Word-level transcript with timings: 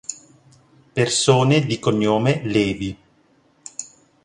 Persone 0.95 1.59
di 1.63 1.77
cognome 1.77 2.41
Levi 2.45 2.97